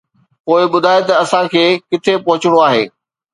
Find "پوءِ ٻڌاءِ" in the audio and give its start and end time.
0.45-1.01